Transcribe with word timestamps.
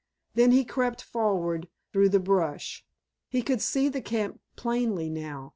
Then 0.33 0.49
he 0.51 0.65
crept 0.65 1.03
forward 1.03 1.67
through 1.93 2.09
the 2.09 2.19
brush. 2.19 2.83
He 3.29 3.43
could 3.43 3.61
see 3.61 3.87
the 3.87 4.01
camp 4.01 4.41
plainly 4.55 5.11
now. 5.11 5.49